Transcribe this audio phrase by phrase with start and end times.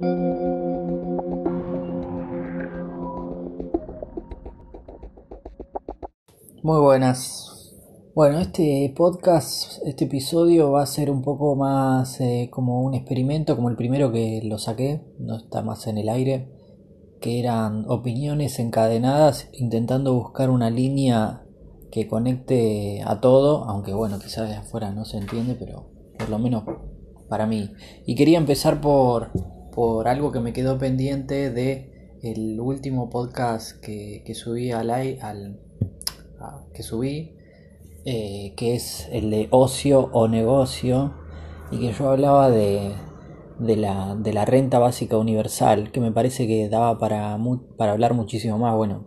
[0.00, 0.10] Muy
[6.62, 7.74] buenas.
[8.14, 13.56] Bueno, este podcast, este episodio va a ser un poco más eh, como un experimento,
[13.56, 16.48] como el primero que lo saqué, no está más en el aire,
[17.20, 21.42] que eran opiniones encadenadas intentando buscar una línea
[21.90, 26.38] que conecte a todo, aunque bueno, quizás de afuera no se entiende, pero por lo
[26.38, 26.62] menos
[27.28, 27.72] para mí.
[28.06, 29.32] Y quería empezar por,
[29.78, 35.60] por algo que me quedó pendiente de el último podcast que, que subí al, al
[36.74, 37.36] que subí,
[38.04, 41.14] eh, que es el de ocio o negocio,
[41.70, 42.92] y que yo hablaba de,
[43.60, 47.38] de, la, de la renta básica universal, que me parece que daba para,
[47.76, 48.74] para hablar muchísimo más.
[48.74, 49.04] Bueno,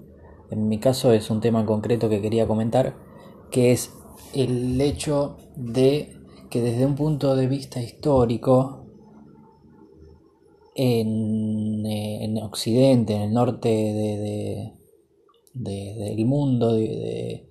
[0.52, 2.96] en mi caso es un tema en concreto que quería comentar,
[3.52, 3.92] que es
[4.34, 6.16] el hecho de
[6.50, 8.81] que desde un punto de vista histórico,
[10.76, 14.74] en, eh, en Occidente, en el norte de,
[15.54, 17.48] del mundo, de,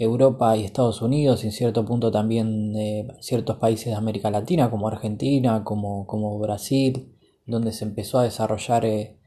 [0.00, 4.70] Europa y Estados Unidos, y en cierto punto también de ciertos países de América Latina,
[4.70, 7.12] como Argentina, como, como Brasil,
[7.46, 9.18] donde se empezó a desarrollar eh,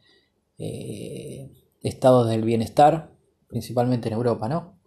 [0.58, 3.12] eh, estados del bienestar,
[3.48, 4.78] principalmente en Europa, ¿no?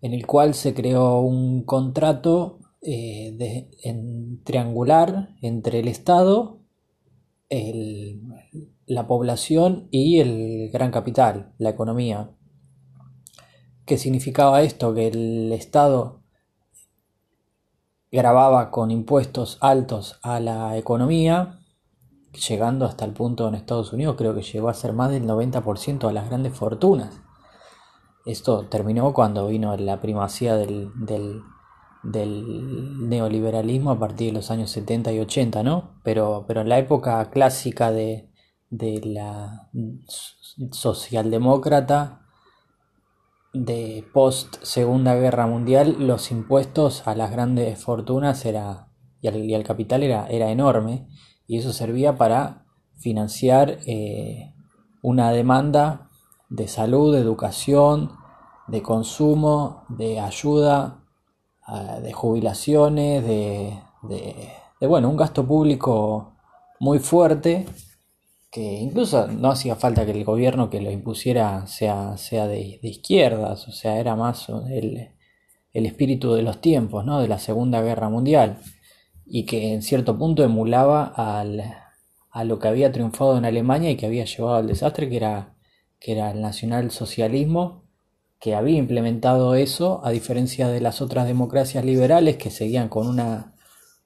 [0.00, 6.60] En el cual se creó un contrato eh, en, triangular entre el Estado,
[8.86, 12.30] la población y el gran capital, la economía.
[13.86, 14.94] ¿Qué significaba esto?
[14.94, 16.22] Que el Estado
[18.10, 21.58] grababa con impuestos altos a la economía,
[22.48, 26.08] llegando hasta el punto en Estados Unidos, creo que llegó a ser más del 90%
[26.08, 27.20] a las grandes fortunas.
[28.24, 31.42] Esto terminó cuando vino la primacía del,
[32.04, 36.00] del, neoliberalismo a partir de los años 70 y 80, ¿no?
[36.04, 38.30] Pero, pero en la época clásica de,
[38.70, 39.70] de la
[40.70, 42.20] socialdemócrata
[43.52, 48.88] de post Segunda Guerra Mundial, los impuestos a las grandes fortunas era,
[49.20, 51.08] y, al, capital era, era, enorme
[51.46, 52.66] y eso servía para
[52.98, 54.52] financiar eh,
[55.02, 56.10] una demanda
[56.48, 58.12] de salud, de educación,
[58.66, 61.03] de consumo, de ayuda,
[62.02, 63.78] de jubilaciones, de,
[64.80, 66.34] de bueno, un gasto público
[66.78, 67.66] muy fuerte
[68.54, 73.66] que incluso no hacía falta que el gobierno que lo impusiera sea, sea de, izquierdas,
[73.66, 75.10] o sea, era más el,
[75.72, 77.20] espíritu de los tiempos, ¿no?
[77.20, 78.60] de la Segunda Guerra Mundial,
[79.26, 81.64] y que en cierto punto emulaba al,
[82.30, 85.56] a lo que había triunfado en Alemania y que había llevado al desastre, que era,
[85.98, 87.83] que era el nacionalsocialismo,
[88.44, 93.54] que había implementado eso, a diferencia de las otras democracias liberales que seguían con una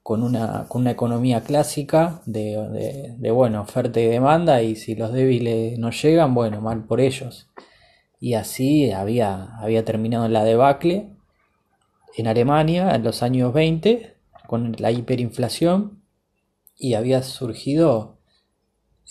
[0.04, 5.12] con una, con una economía clásica de, de, bueno, oferta y demanda y si los
[5.12, 7.48] débiles no llegan, bueno, mal por ellos.
[8.20, 11.08] Y así había, había terminado la debacle
[12.16, 14.14] en Alemania en los años 20
[14.46, 16.00] con la hiperinflación
[16.76, 18.18] y había surgido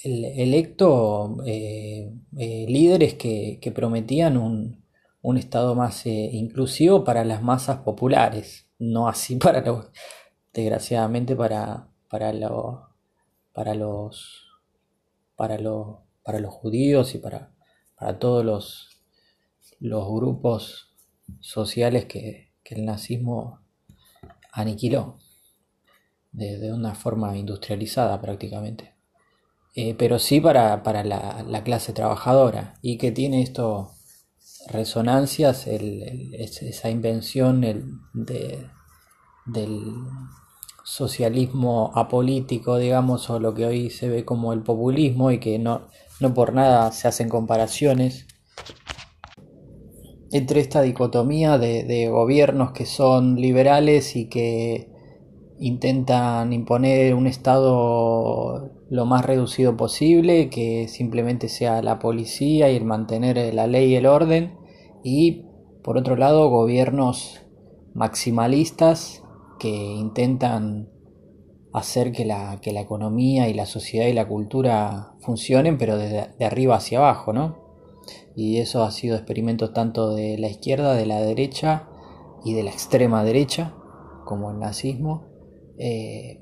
[0.06, 4.87] el, electo eh, eh, líderes que, prometían un,
[5.22, 9.88] un, estado más eh, inclusivo para las masas populares, no así para los,
[10.54, 12.32] desgraciadamente para, para,
[13.54, 14.46] para, los,
[15.36, 17.52] para, los, para los judíos y para,
[17.96, 18.90] para todos los,
[19.80, 20.96] los grupos
[21.40, 23.62] sociales que, el nazismo
[24.52, 25.20] aniquiló
[26.34, 28.94] de, una forma industrializada prácticamente.
[29.74, 33.94] Eh, pero sí para, la, clase trabajadora y que tiene esto
[34.70, 38.68] resonancias, esa invención de,
[39.46, 39.94] del,
[40.84, 45.90] socialismo apolítico, digamos, o lo que hoy se ve como el populismo y que no,
[46.22, 48.26] no por nada se hacen comparaciones
[50.32, 54.90] entre esta dicotomía de, gobiernos que son liberales y que
[55.60, 62.86] intentan imponer un Estado lo más reducido posible, que simplemente sea la policía y el
[62.86, 64.58] mantener la ley y el orden,
[65.04, 65.46] y
[65.84, 67.42] por otro lado gobiernos
[67.94, 69.24] maximalistas
[69.60, 70.90] que intentan
[71.74, 76.30] hacer que la, que la economía y la sociedad y la cultura funcionen, pero desde
[76.38, 77.58] de arriba hacia abajo, ¿no?
[78.36, 81.88] Y eso ha sido experimentos tanto de la izquierda, de la derecha
[82.46, 83.74] y de la extrema derecha,
[84.26, 85.37] como el nazismo,
[85.78, 86.42] eh,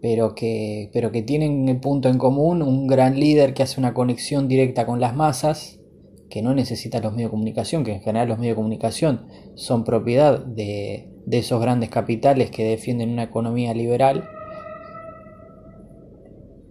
[0.00, 3.94] pero, que, pero que tienen el punto en común un gran líder que hace una
[3.94, 5.80] conexión directa con las masas,
[6.28, 9.84] que no necesita los medios de comunicación, que en general los medios de comunicación son
[9.84, 14.28] propiedad de, de esos grandes capitales que defienden una economía liberal.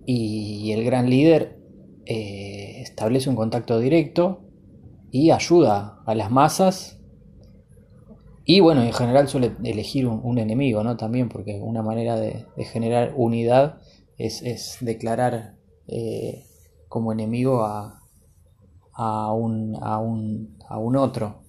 [0.06, 1.58] Y el gran líder
[2.06, 4.44] eh, establece un contacto directo
[5.12, 7.02] y ayuda a las masas
[8.46, 10.98] y bueno, en general suele elegir un, enemigo, ¿no?
[10.98, 13.80] También porque una manera de, generar unidad
[14.18, 15.56] es, declarar
[15.88, 16.46] eh,
[16.88, 18.02] como enemigo a,
[18.94, 21.42] a, un, a, un, a un otro.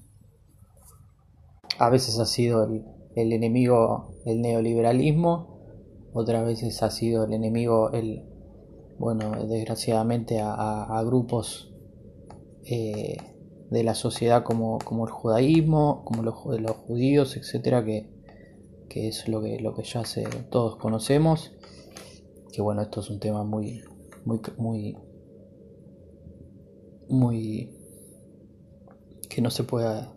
[1.78, 2.84] A veces ha sido el,
[3.14, 5.60] el enemigo el neoliberalismo,
[6.12, 8.24] otras veces ha sido el enemigo el,
[8.98, 11.72] bueno, desgraciadamente a, grupos
[12.64, 13.16] eh,
[13.70, 18.08] de la sociedad como, como, el judaísmo, como los, los judíos, etcétera, que,
[18.88, 21.52] que, es lo que, lo que ya se, todos conocemos.
[22.52, 23.82] Que bueno, esto es un tema muy,
[24.24, 24.96] muy, muy,
[27.08, 27.72] muy
[29.28, 30.12] que no se pueda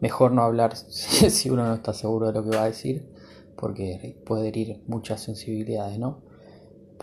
[0.00, 3.10] mejor no hablar si uno no está seguro de lo que va a decir
[3.56, 6.22] porque puede herir muchas sensibilidades, ¿no?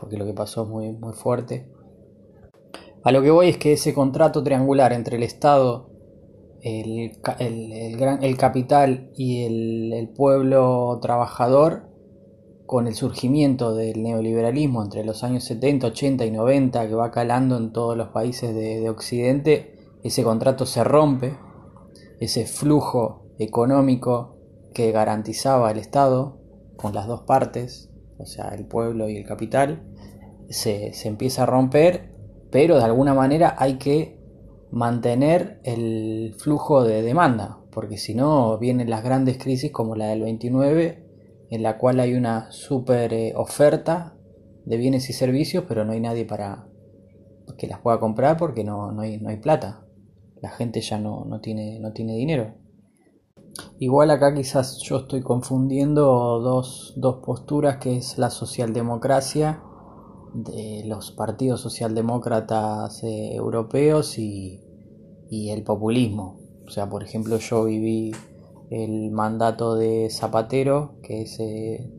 [0.01, 1.71] porque lo que pasó es muy, muy fuerte.
[3.03, 5.89] A lo que voy es que ese contrato triangular entre el Estado,
[6.61, 7.11] el,
[7.97, 11.89] gran, el capital y el, pueblo trabajador,
[12.65, 17.57] con el surgimiento del neoliberalismo entre los años 70, 80 y 90, que va calando
[17.57, 21.37] en todos los países de, de Occidente, ese contrato se rompe,
[22.19, 24.37] ese flujo económico
[24.73, 26.39] que garantizaba el Estado
[26.77, 29.83] con las dos partes, o sea, el pueblo y el capital,
[30.49, 32.10] se, empieza a romper,
[32.51, 34.19] pero de alguna manera hay que
[34.71, 40.21] mantener el flujo de demanda, porque si no vienen las grandes crisis como la del
[40.21, 44.15] 29, en la cual hay una super eh, oferta
[44.65, 46.67] de bienes y servicios, pero no hay nadie para
[47.57, 49.85] que las pueda comprar porque no, no, hay, no hay, plata.
[50.41, 52.55] La gente ya no, no, tiene, no tiene dinero.
[53.79, 59.61] Igual acá quizás yo estoy confundiendo dos, dos posturas que es la socialdemocracia
[60.33, 64.67] de los partidos socialdemócratas eh, europeos y,
[65.29, 66.39] el populismo.
[66.67, 68.11] O sea, por ejemplo, yo viví
[68.69, 71.89] el mandato de Zapatero, que se,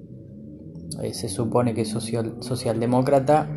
[1.02, 3.48] eh, se supone que es socialdemócrata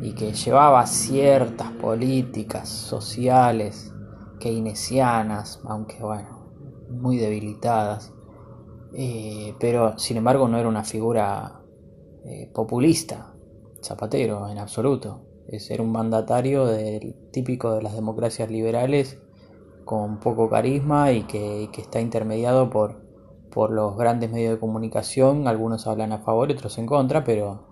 [0.00, 3.92] y que llevaba ciertas políticas sociales
[4.38, 6.50] keynesianas, aunque bueno,
[6.90, 8.14] muy debilitadas.
[8.94, 11.56] Eh, pero sin embargo no era una figura
[12.54, 13.29] populista,
[13.82, 15.22] Zapatero, en absoluto.
[15.48, 19.20] Es ser un mandatario del, típico de las democracias liberales
[19.84, 23.02] con poco carisma y que, está intermediado por,
[23.50, 25.48] por los grandes medios de comunicación.
[25.48, 27.66] Algunos hablan a favor, otros en contra, pero,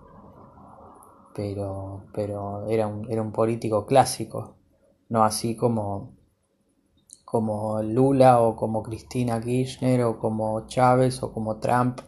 [1.33, 4.57] pero, pero era, un, era un político clásico,
[5.07, 6.17] no así como,
[7.23, 12.01] como Lula o como Cristina Kirchner o como Chávez o como Trump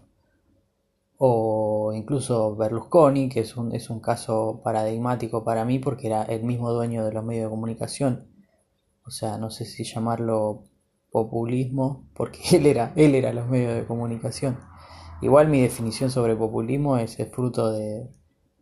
[1.24, 6.44] o incluso Berlusconi, que es un, es un caso paradigmático para mí porque era el
[6.44, 8.28] mismo dueño de los medios de comunicación.
[9.06, 10.64] O sea, no sé si llamarlo
[11.12, 14.58] populismo, porque él era, él era los medios de comunicación.
[15.22, 18.10] Igual mi definición sobre populismo es el fruto de,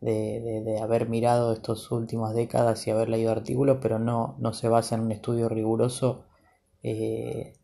[0.02, 4.96] de, haber mirado estas últimas décadas y haber leído artículos, pero no, no se basa
[4.96, 6.26] en un estudio riguroso
[6.82, 7.54] eh,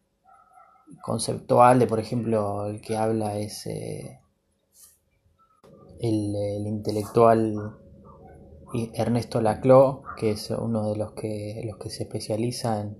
[1.02, 3.66] conceptual de, por ejemplo, el que habla es...
[3.66, 4.20] Eh,
[6.00, 7.74] el, intelectual
[8.94, 12.98] Ernesto Laclau, que es uno de los que, los que se especializa en,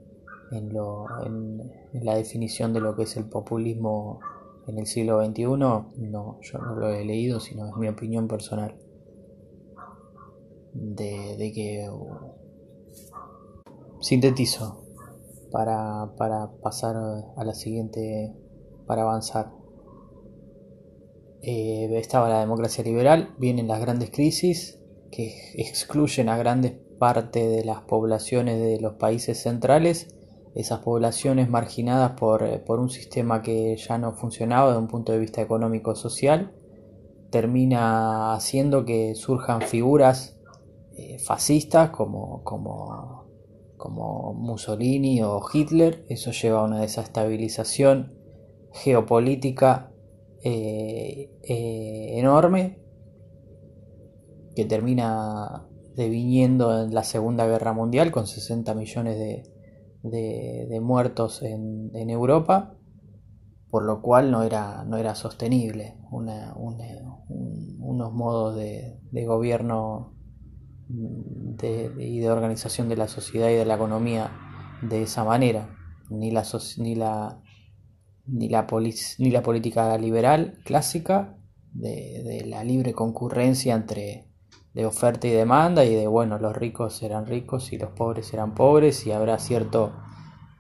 [0.53, 4.21] en, lo, en, la definición de lo que es el populismo
[4.67, 5.93] en el siglo XXI, no,
[6.41, 8.77] yo no lo he leído, sino es mi opinión personal.
[10.73, 11.89] De, de que
[14.01, 14.85] sintetizo
[15.51, 16.97] para, para pasar
[17.37, 18.35] a la siguiente,
[18.87, 19.53] para avanzar.
[21.49, 24.81] Eh, estaba la democracia liberal, vienen las grandes crisis
[25.13, 30.09] que excluyen a grandes parte de las poblaciones de los países centrales,
[30.57, 35.13] esas poblaciones marginadas por, eh, por un sistema que ya no funcionaba desde un punto
[35.13, 36.53] de vista económico-social,
[37.31, 40.41] termina haciendo que surjan figuras
[40.97, 43.25] eh, fascistas como, como,
[43.77, 48.15] como Mussolini o Hitler, eso lleva a una desestabilización
[48.73, 49.93] geopolítica
[50.43, 52.79] eh, eh, enorme
[54.55, 59.19] que termina deviniendo en la Segunda Guerra Mundial con 60 millones
[60.03, 62.77] de, muertos en, Europa,
[63.71, 66.53] por lo cual no era, no era sostenible unos
[68.13, 70.15] modos de, gobierno
[70.89, 74.31] y de organización de la sociedad y de la economía
[74.83, 75.71] de esa manera.
[76.09, 76.45] Ni la,
[76.79, 77.43] ni la
[78.27, 78.67] ni la,
[79.19, 81.39] ni la política liberal clásica
[81.73, 84.29] de, la libre concurrencia entre
[84.75, 88.55] de oferta y demanda y de bueno, los ricos serán ricos y los pobres serán
[88.55, 89.95] pobres y habrá cierto,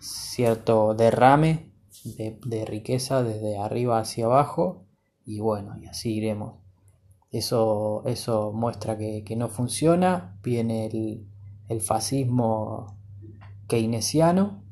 [0.00, 4.86] cierto derrame de, de riqueza desde arriba hacia abajo
[5.26, 6.66] y bueno, y así iremos.
[7.32, 10.38] Eso, eso muestra que, no funciona.
[10.42, 11.26] Viene el,
[11.68, 12.96] el, fascismo
[13.68, 14.64] keynesiano,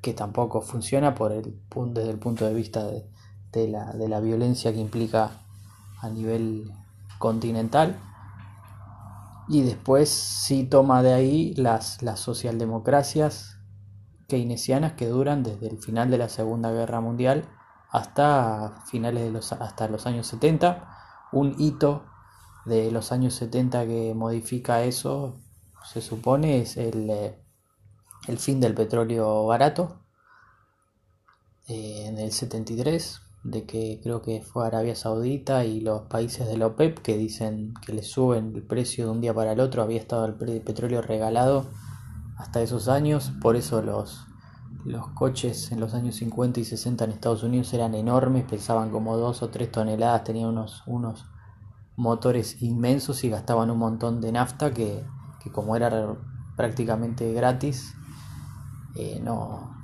[0.00, 1.60] que tampoco funciona por el,
[1.92, 5.42] desde el punto de vista de, la, de la violencia que implica
[6.00, 6.72] a nivel
[7.18, 7.98] continental.
[9.48, 13.58] Y después sí toma de ahí las, las socialdemocracias
[14.28, 17.48] keynesianas que duran desde el final de la Segunda Guerra Mundial
[17.90, 20.88] hasta finales de los, hasta los años 70.
[21.32, 22.04] Un hito
[22.64, 25.40] de los años 70 que modifica eso,
[25.84, 27.42] se supone, es el, eh,
[28.28, 30.00] el fin del petróleo barato
[31.68, 36.58] eh, en el 73, de que creo que fue Arabia Saudita y los países de
[36.58, 39.82] la OPEP que dicen que le suben el precio de un día para el otro,
[39.82, 41.70] había estado el petróleo regalado
[42.36, 44.26] hasta esos años, por eso los,
[44.84, 49.16] los coches en los años 50 y 60 en Estados Unidos eran enormes, pesaban como
[49.16, 51.26] 2 o 3 toneladas, tenían unos, unos
[51.96, 55.04] motores inmensos y gastaban un montón de nafta que,
[55.52, 56.16] como era
[56.56, 57.94] prácticamente gratis,
[58.96, 59.74] eh, no,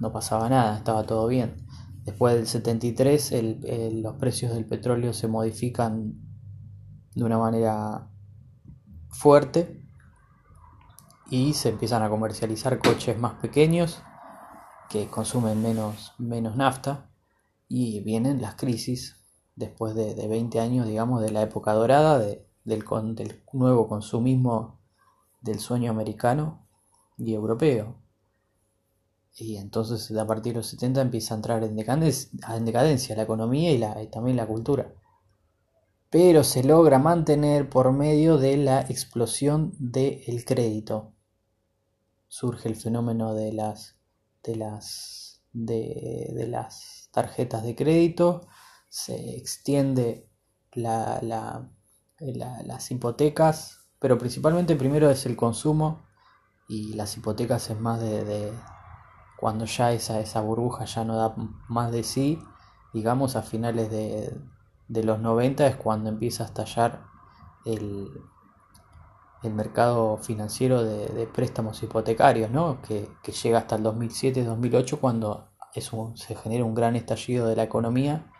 [0.00, 1.66] no pasaba nada, estaba todo bien.
[2.04, 3.34] Después del 73
[4.02, 6.14] los precios del petróleo se modifican
[7.14, 8.10] de una manera
[9.08, 9.86] fuerte
[11.30, 14.02] y se empiezan a comercializar coches más pequeños
[14.88, 17.10] que consumen menos, menos nafta
[17.68, 19.16] y vienen las crisis
[19.54, 24.80] después de, 20 años, digamos, de la época dorada del, del nuevo consumismo
[25.40, 26.66] del sueño americano
[27.16, 28.02] y europeo.
[29.36, 33.22] Y entonces a partir de los 70 empieza a entrar en decadencia, en decadencia la
[33.22, 34.92] economía y, la, y también la cultura.
[36.10, 41.14] Pero se logra mantener por medio de la explosión del crédito.
[42.28, 43.96] Surge el fenómeno de las,
[44.42, 48.46] de las, de las tarjetas de crédito
[48.90, 50.28] se extiende
[50.72, 51.20] la,
[52.18, 56.02] las hipotecas, pero principalmente primero es el consumo
[56.68, 58.52] y las hipotecas es más de,
[59.40, 61.34] cuando ya esa, esa burbuja ya no da
[61.66, 62.38] más de sí,
[62.92, 64.38] digamos a finales de,
[65.02, 67.04] los 90 es cuando empieza a estallar
[67.64, 68.10] el,
[69.42, 72.82] mercado financiero de, préstamos hipotecarios, ¿no?
[72.82, 73.08] que,
[73.42, 78.30] llega hasta el 2007-2008 cuando es se genera un gran estallido de la economía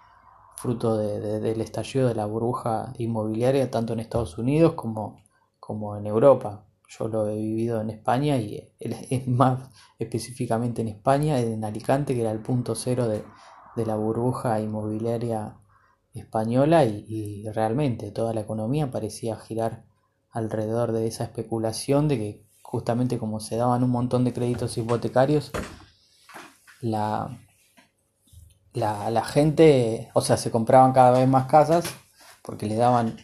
[0.57, 6.67] fruto del estallido de la burbuja inmobiliaria tanto en Estados Unidos como en Europa.
[6.91, 12.23] Yo lo he vivido en España y es más específicamente en España, en Alicante, que
[12.23, 13.25] era el punto cero de,
[13.87, 15.57] la burbuja inmobiliaria
[16.13, 19.87] española y, realmente toda la economía parecía girar
[20.31, 25.51] alrededor de esa especulación de que justamente como se daban un montón de créditos hipotecarios,
[26.83, 27.39] la,
[28.75, 31.85] la, gente, o sea, se compraban cada vez más casas
[32.43, 33.17] porque le daban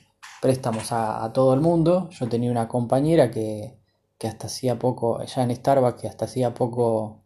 [0.46, 2.08] préstamos a, todo el mundo.
[2.10, 3.80] Yo tenía una compañera que,
[4.22, 7.24] hasta hacía poco, ya en Starbucks, que hasta hacía poco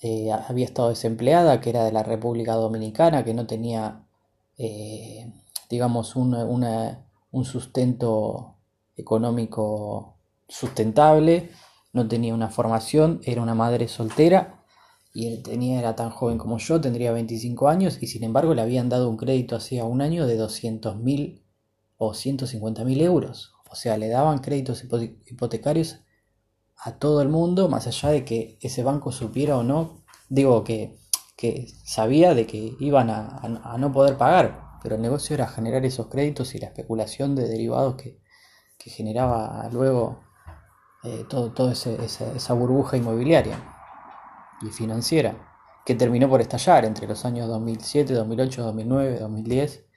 [0.00, 4.06] eh, había estado desempleada, que era de la República Dominicana, que no tenía,
[4.56, 5.30] eh,
[5.68, 8.56] digamos, un, un sustento
[8.96, 10.16] económico
[10.48, 11.50] sustentable,
[11.92, 14.64] no tenía una formación, era una madre soltera
[15.12, 18.62] y él tenía, era tan joven como yo, tendría 25 años y sin embargo le
[18.62, 21.44] habían dado un crédito hacía un año de 200 mil
[21.98, 23.52] o 150 mil euros.
[23.70, 24.84] O sea, le daban créditos
[25.26, 26.00] hipotecarios
[26.78, 30.96] a todo el mundo, más allá de que ese banco supiera o no, digo que,
[31.36, 36.06] que sabía de que iban a, no poder pagar, pero el negocio era generar esos
[36.06, 38.20] créditos y la especulación de derivados que,
[38.78, 40.20] generaba luego
[41.04, 43.60] eh, todo, todo esa burbuja inmobiliaria
[44.62, 45.36] y financiera,
[45.84, 49.87] que terminó por estallar entre los años 2007, 2008, 2009, 2010.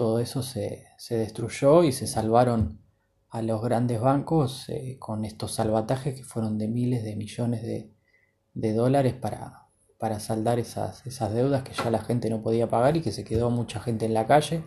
[0.00, 2.80] Todo eso se, destruyó y se salvaron
[3.28, 8.72] a los grandes bancos eh, con estos salvatajes que fueron de miles de millones de,
[8.72, 9.66] dólares para,
[9.98, 13.24] para saldar esas, esas deudas que ya la gente no podía pagar y que se
[13.24, 14.64] quedó mucha gente en la calle.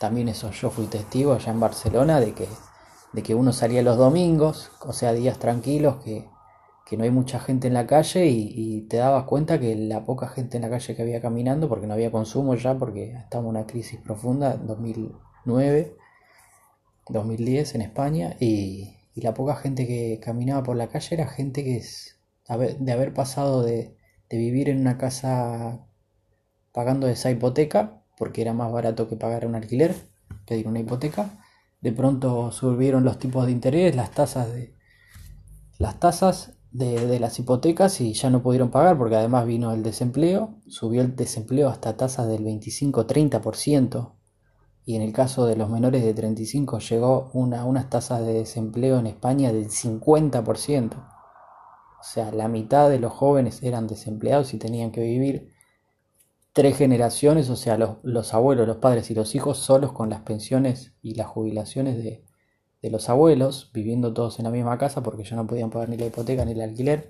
[0.00, 2.48] También eso yo fui testigo allá en Barcelona de que,
[3.12, 6.28] de que uno salía los domingos, o sea, días tranquilos, que,
[6.86, 10.28] que no hay mucha gente en la calle y, te dabas cuenta que la poca
[10.28, 13.50] gente en la calle que había caminando, porque no había consumo ya, porque estaba en
[13.50, 15.96] una crisis profunda en 2009,
[17.08, 21.82] 2010 en España, y, la poca gente que caminaba por la calle era gente que
[22.78, 23.96] de haber pasado de,
[24.28, 25.86] de vivir en una casa
[26.72, 29.94] pagando esa hipoteca, porque era más barato que pagar un alquiler,
[30.46, 31.40] pedir una hipoteca,
[31.80, 34.76] de pronto subieron los tipos de interés, las tasas de
[35.78, 40.56] las tasas de, las hipotecas y ya no pudieron pagar porque además vino el desempleo,
[40.66, 44.12] subió el desempleo hasta tasas del 25-30%
[44.84, 48.98] y en el caso de los menores de 35 llegó una, unas tasas de desempleo
[48.98, 50.94] en España del 50%.
[50.94, 55.52] O sea, la mitad de los jóvenes eran desempleados y tenían que vivir
[56.52, 60.20] tres generaciones, o sea, los, los abuelos, los padres y los hijos solos con las
[60.20, 62.24] pensiones y las jubilaciones de,
[62.82, 65.96] de los abuelos, viviendo todos en la misma casa porque ya no podían pagar ni
[65.96, 67.08] la hipoteca ni el alquiler.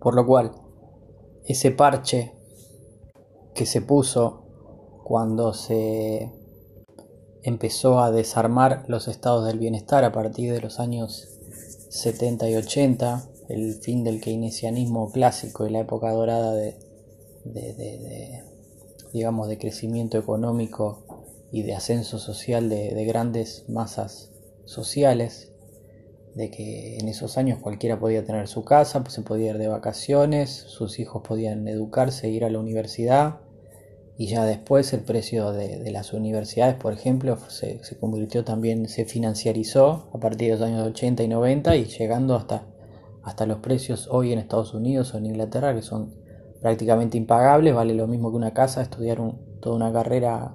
[0.00, 0.52] Por lo cual,
[1.44, 2.32] ese parche
[3.54, 4.46] que se puso
[5.04, 6.32] cuando se
[7.42, 11.38] empezó a desarmar los estados del bienestar a partir de los años
[11.88, 16.76] 70 y 80, el fin del keynesianismo clásico y la época dorada de,
[19.12, 21.04] digamos de crecimiento económico
[21.50, 24.29] y de ascenso social de grandes masas
[24.70, 25.52] sociales,
[26.34, 30.50] de que en esos años cualquiera podía tener su casa, se podía ir de vacaciones,
[30.50, 33.40] sus hijos podían educarse, ir a la universidad,
[34.16, 40.10] y ya después el precio de, las universidades, por ejemplo, se, convirtió también, se financiarizó
[40.12, 42.66] a partir de los años 80 y 90 y llegando hasta,
[43.22, 46.14] hasta los precios hoy en Estados Unidos o en Inglaterra que son
[46.60, 49.18] prácticamente impagables, vale lo mismo que una casa, estudiar
[49.60, 50.54] toda una carrera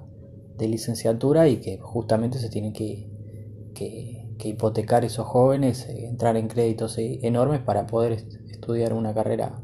[0.56, 3.15] de licenciatura y que justamente se tienen que
[3.76, 9.60] que, hipotecar esos jóvenes, eh, entrar en créditos eh, enormes para poder estudiar una carrera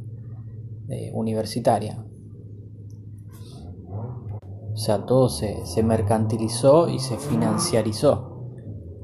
[0.88, 2.04] eh, universitaria.
[4.72, 8.28] O sea, todo se, mercantilizó y se financiarizó.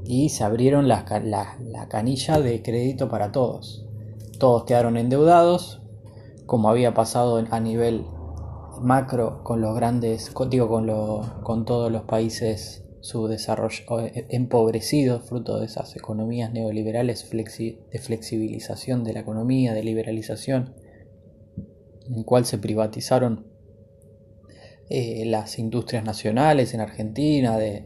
[0.03, 3.85] Y se abrieron la, la, canilla de crédito para todos.
[4.39, 5.81] Todos quedaron endeudados,
[6.45, 8.05] como había pasado a nivel
[8.81, 10.89] macro con los grandes, digo, con,
[11.43, 19.03] con todos los países su desarrollo eh, empobrecido, fruto de esas economías neoliberales de flexibilización
[19.03, 20.75] de la economía, de liberalización,
[22.09, 23.47] en cual se privatizaron
[24.89, 27.85] eh, las industrias nacionales en Argentina, de,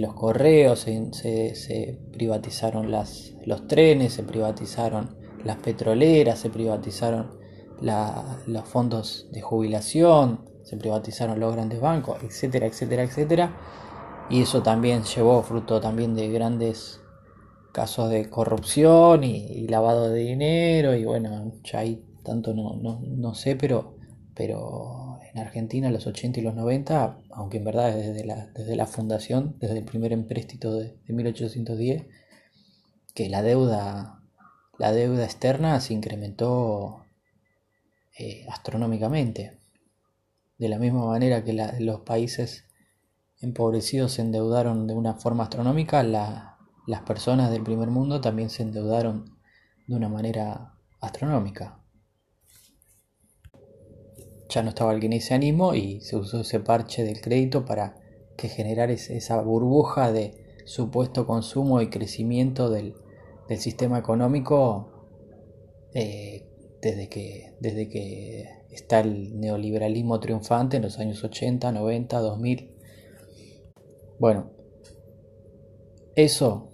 [0.00, 7.38] los correos, se, privatizaron las, los trenes, se privatizaron las petroleras, se privatizaron
[7.80, 13.56] los fondos de jubilación, se privatizaron los grandes bancos, etcétera, etcétera, etcétera
[14.30, 17.00] y eso también llevó fruto también de grandes
[17.72, 23.56] casos de corrupción y, lavado de dinero y bueno, ya ahí tanto no, no, sé,
[23.56, 23.96] pero,
[24.34, 28.86] pero en Argentina los 80 y los 90, aunque en verdad desde la, desde la
[28.86, 32.06] fundación, desde el primer empréstito de, 1810,
[33.14, 34.20] que la deuda,
[34.78, 37.04] la deuda externa se incrementó
[38.18, 39.58] eh, astronómicamente.
[40.58, 42.67] De la misma manera que los países
[43.40, 49.36] empobrecidos se endeudaron de una forma astronómica, las personas del primer mundo también se endeudaron
[49.86, 51.82] de una manera astronómica.
[54.48, 57.96] Ya no estaba el keynesianismo y se usó ese parche del crédito para
[58.36, 62.94] que generar esa burbuja de supuesto consumo y crecimiento del,
[63.58, 65.08] sistema económico
[65.94, 66.46] eh,
[66.82, 72.77] desde, que, desde que está el neoliberalismo triunfante en los años 80, 90, 2000
[74.18, 74.50] bueno,
[76.16, 76.70] eso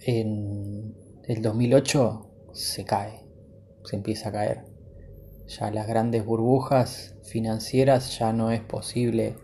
[0.00, 3.24] en el 2008 se cae,
[3.84, 4.64] se empieza a caer.
[5.46, 9.36] Ya las grandes burbujas financieras ya no es posible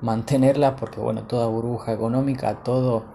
[0.00, 3.06] mantenerlas porque bueno, toda burbuja económica, todo,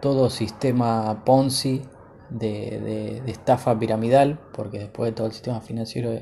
[0.00, 1.82] todo sistema Ponzi
[2.30, 6.12] de, de, estafa piramidal, porque después de todo el sistema financiero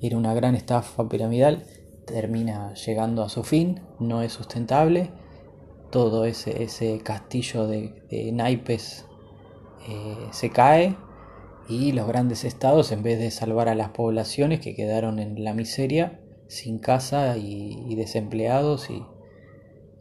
[0.00, 1.64] era una gran estafa piramidal,
[2.06, 5.12] termina llegando a su fin, no es sustentable
[5.90, 9.06] todo ese, ese castillo de, naipes
[9.88, 10.96] eh, se cae
[11.68, 15.54] y los grandes estados, en vez de salvar a las poblaciones que quedaron en la
[15.54, 19.04] miseria, sin casa y, desempleados y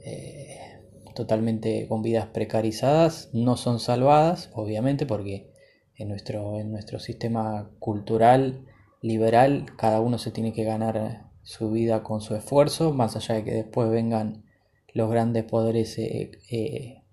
[0.04, 0.80] eh,
[1.14, 5.52] totalmente con vidas precarizadas, no son salvadas, obviamente, porque
[5.96, 8.66] en nuestro, en nuestro sistema cultural
[9.02, 13.44] liberal cada uno se tiene que ganar su vida con su esfuerzo, más allá de
[13.44, 14.49] que después vengan
[14.94, 17.04] los grandes poderes eh, eh,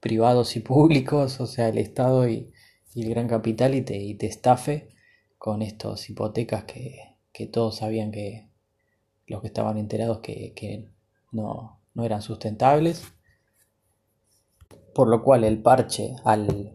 [0.00, 2.52] privados y públicos, o sea, el Estado y,
[2.94, 4.88] el gran capital, y te, estafe
[5.36, 7.16] con estas hipotecas que,
[7.52, 8.50] todos sabían que
[9.26, 10.88] los que estaban enterados que,
[11.30, 13.04] no, eran sustentables.
[14.94, 16.72] Por lo cual el parche al,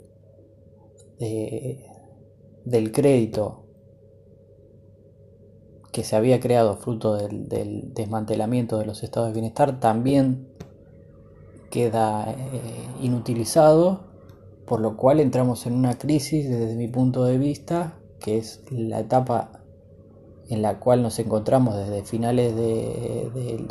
[1.19, 3.62] del crédito
[5.93, 10.47] que se había creado fruto del, desmantelamiento de los estados de bienestar también
[11.69, 12.35] queda eh,
[13.01, 14.01] inutilizado,
[14.65, 18.99] por lo cual entramos en una crisis desde mi punto de vista, que es la
[18.99, 19.61] etapa
[20.49, 23.63] en la cual nos encontramos desde finales de,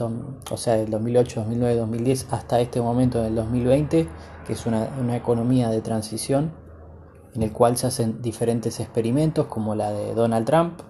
[0.50, 4.08] o sea, del 2008, 2009, 2010 hasta este momento del 2020,
[4.46, 6.52] que es una, una, economía de transición
[7.34, 10.80] en el cual se hacen diferentes experimentos como la de Donald Trump,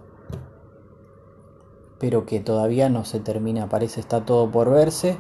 [2.02, 5.18] pero que todavía no se termina, parece está todo por verse.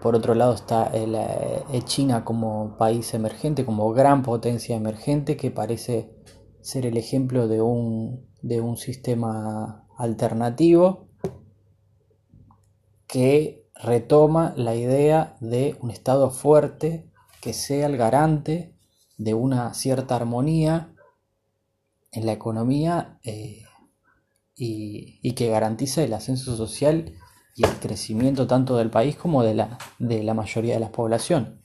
[0.00, 5.50] Por otro lado está el, eh, China como país emergente, como gran potencia emergente, que
[5.50, 6.14] parece
[6.60, 11.08] ser el ejemplo de un, de un sistema alternativo
[13.08, 18.76] que retoma la idea de un Estado fuerte que sea el garante
[19.18, 20.94] de una cierta armonía
[22.12, 23.61] en la economía eh,
[24.56, 27.14] y, que garantice el ascenso social
[27.56, 31.60] y el crecimiento tanto del país como de la, de la mayoría de la población.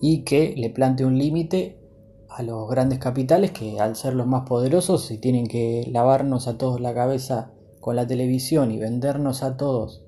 [0.00, 1.80] Y que le plante un límite
[2.28, 6.56] a los grandes capitales que al ser los más poderosos y tienen que lavarnos a
[6.56, 10.04] todos la cabeza con la televisión y vendernos a todos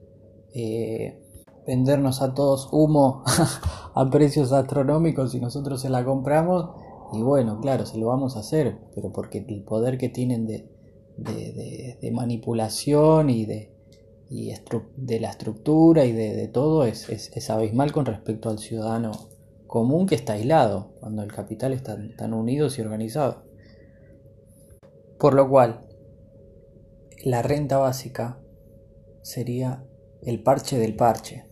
[0.55, 1.21] eh,
[1.67, 3.25] vendernos a todos humo
[3.95, 6.71] a precios astronómicos y nosotros se la compramos
[7.13, 10.71] y bueno claro se lo vamos a hacer pero porque el poder que tienen de,
[11.17, 13.71] de, manipulación y de
[14.97, 19.13] de la estructura y de, todo es, es, es abismal con respecto al ciudadano
[19.67, 23.39] común que está aislado, cuando el capital está tan unidos y organizados.
[25.19, 25.87] Por lo cual,
[27.25, 28.39] la renta básica
[29.23, 29.85] sería
[30.23, 31.47] el parche del parche.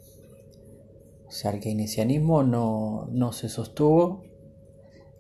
[1.27, 4.23] O sea, el keynesianismo no, no se sostuvo.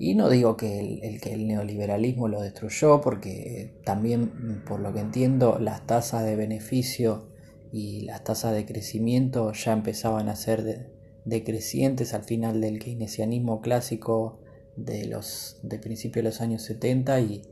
[0.03, 5.01] Y no digo que el, que el neoliberalismo lo destruyó, porque también, por lo que
[5.01, 7.29] entiendo, las tasas de beneficio
[7.71, 10.87] y las tasas de crecimiento ya empezaban a ser de,
[11.27, 14.41] decrecientes al final del keynesianismo clásico
[14.75, 17.43] de los de principios de los años 70 y,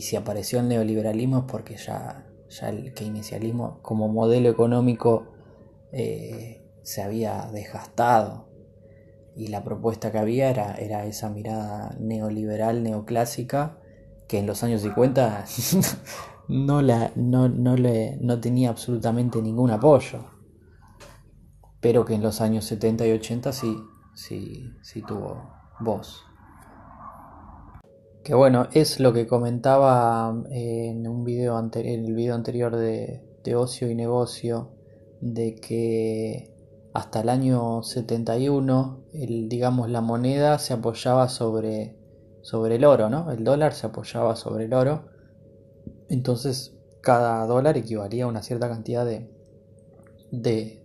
[0.00, 5.32] si apareció el neoliberalismo es porque ya, ya el keynesianismo como modelo económico
[5.90, 8.47] eh, se había desgastado
[9.38, 13.78] y la propuesta que había era, era esa mirada neoliberal neoclásica
[14.28, 15.44] que en los años 50
[16.48, 20.38] no, la, no, no, le, no tenía absolutamente ningún apoyo
[21.80, 23.76] pero que en los años 70 y 80 sí,
[24.14, 26.24] sí, sí tuvo voz.
[28.24, 33.24] Que bueno, es lo que comentaba en un video en el video anterior de,
[33.54, 34.72] Ocio y Negocio,
[35.22, 36.54] de que
[36.98, 41.96] hasta el año 71, el, digamos, la moneda se apoyaba sobre,
[42.42, 43.30] sobre el oro, ¿no?
[43.30, 45.06] El dólar se apoyaba sobre el oro.
[46.08, 49.30] Entonces, cada dólar equivalía a una cierta cantidad de,
[50.32, 50.84] de,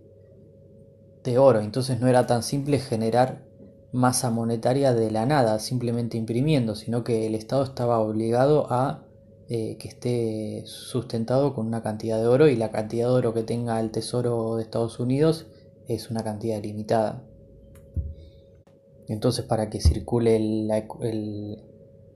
[1.24, 3.44] de oro, entonces no era tan simple generar
[3.90, 9.04] masa monetaria de la nada, simplemente imprimiendo, sino que el Estado estaba obligado a
[9.48, 13.42] eh, que esté sustentado con una cantidad de oro y la cantidad de oro que
[13.42, 15.48] tenga el Tesoro de Estados Unidos
[15.88, 17.22] es una cantidad limitada.
[19.08, 20.86] Entonces para que circule la,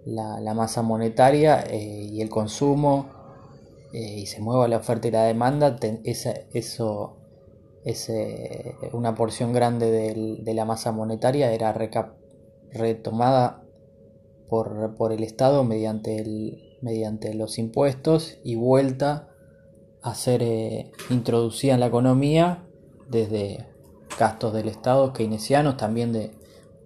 [0.07, 3.11] la, masa monetaria eh, y el consumo
[3.93, 7.15] eh, y se mueva la oferta y la demanda, eso
[8.93, 11.73] una porción grande de la masa monetaria era
[12.73, 13.65] retomada
[14.49, 19.29] por, el Estado mediante, el, mediante los impuestos y vuelta
[20.03, 22.68] a ser eh, introducida en la economía
[23.09, 23.66] desde
[24.18, 26.33] gastos del Estado keynesianos, también del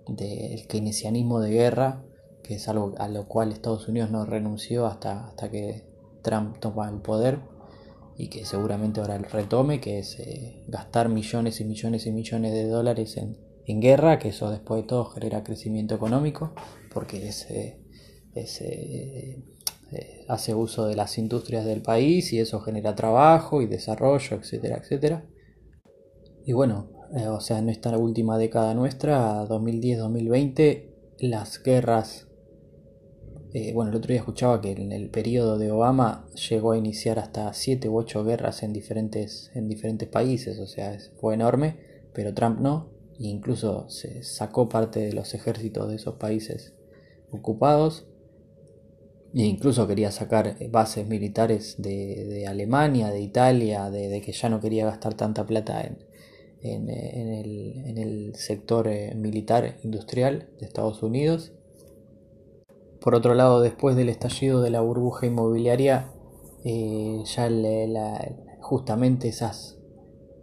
[0.09, 2.05] de, keynesianismo de guerra,
[2.43, 5.85] que es algo a lo cual Estados Unidos no renunció hasta, hasta que
[6.23, 7.41] Trump toma el poder
[8.17, 12.67] y que seguramente ahora retome, que es eh, gastar millones y millones y millones de
[12.67, 13.37] dólares en,
[13.81, 16.53] guerra, que eso después de todo genera crecimiento económico,
[16.93, 17.81] porque es, eh,
[18.35, 19.43] eh,
[20.29, 25.25] hace uso de las industrias del país y eso genera trabajo y desarrollo, etcétera, etcétera.
[26.45, 26.89] Y bueno,
[27.29, 32.27] o sea, en esta última década nuestra, 2010-2020, las guerras
[33.55, 37.19] eh, bueno, el otro día escuchaba que en el periodo de Obama llegó a iniciar
[37.19, 41.77] hasta 7 u 8 guerras en diferentes, en diferentes países, o sea, fue enorme,
[42.15, 42.89] pero Trump no,
[43.21, 46.73] e incluso se sacó parte de los ejércitos de esos países
[47.31, 48.07] ocupados,
[49.35, 54.87] e incluso quería sacar bases militares de, Alemania, de Italia, de, que ya no quería
[54.87, 55.99] gastar tanta plata en,
[56.63, 61.53] en, el, sector eh, militar industrial de Estados Unidos
[63.03, 66.13] por otro lado, después del estallido de la burbuja inmobiliaria,
[66.65, 67.49] eh, ya
[68.61, 69.77] justamente esas,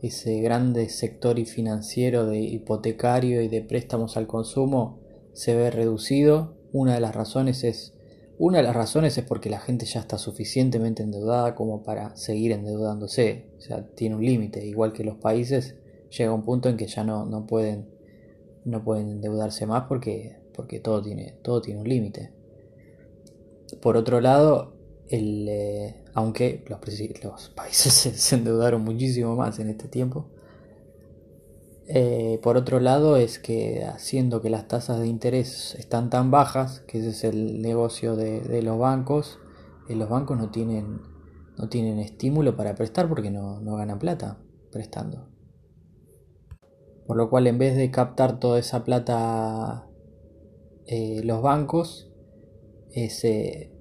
[0.01, 4.99] ese grande sector financiero de hipotecario y de préstamos al consumo
[5.31, 6.57] se ve reducido.
[6.73, 7.95] Una de las razones es
[8.37, 12.51] una de las razones es porque la gente ya está suficientemente endeudada como para seguir
[12.51, 13.47] endeudándose.
[13.57, 14.65] O sea, tiene un límite.
[14.65, 15.75] Igual que los países,
[16.09, 17.99] llega un punto en que ya no, no pueden
[18.65, 22.31] no pueden endeudarse más porque, porque todo, tiene, todo tiene un límite.
[23.81, 24.73] Por otro lado,
[25.07, 30.27] el, eh, aunque los, países se, endeudaron muchísimo más en este tiempo,
[31.91, 36.81] eh, por otro lado es que haciendo que las tasas de interés están tan bajas,
[36.81, 39.39] que ese es el negocio de, los bancos,
[39.87, 41.01] eh, los bancos no tienen,
[41.57, 44.37] no tienen estímulo para prestar porque no, no ganan plata
[44.71, 45.28] prestando.
[47.09, 49.87] Por lo cual en vez de captar toda esa plata
[50.85, 52.11] eh, los bancos,
[52.91, 53.25] es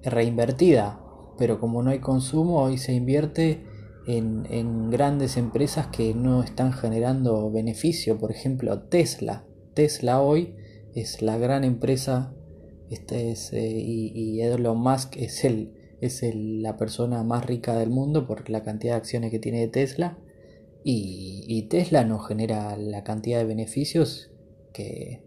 [0.01, 0.99] reinvertida.
[1.37, 3.63] Pero como no hay consumo, hoy se invierte
[4.07, 8.17] en, grandes empresas que no están generando beneficio.
[8.17, 9.45] Por ejemplo, Tesla.
[9.75, 10.55] Tesla hoy
[10.95, 12.33] es la gran empresa
[12.89, 18.25] este es, eh, y, Elon Musk es, el, es la persona más rica del mundo
[18.25, 20.17] por la cantidad de acciones que tiene de Tesla.
[20.91, 24.31] Y, Tesla no genera la cantidad de beneficios
[24.73, 25.21] que,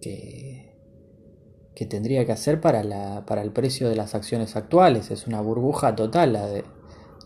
[0.00, 5.10] que, tendría que hacer para, la, para el precio de las acciones actuales.
[5.10, 6.64] Es una burbuja total la de,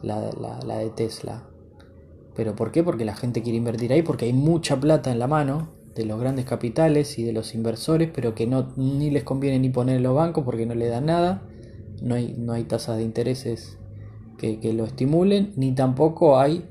[0.02, 1.46] la, de Tesla.
[2.34, 2.82] ¿Pero por qué?
[2.82, 6.18] Porque la gente quiere invertir ahí, porque hay mucha plata en la mano de los
[6.18, 10.04] grandes capitales y de los inversores, pero que no ni les conviene ni poner en
[10.04, 11.42] los bancos porque no le dan nada,
[12.00, 13.76] no hay, no hay tasas de intereses
[14.38, 16.64] que, que lo estimulen, ni tampoco hay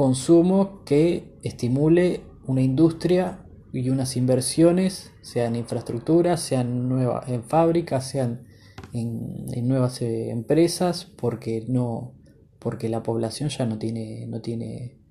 [0.00, 8.46] consumo que estimule una industria y unas inversiones, sean infraestructura, sean nuevas en fábricas, sean
[8.94, 12.14] en, nuevas eh, empresas, porque no,
[12.58, 15.02] porque la población ya no tiene, no tiene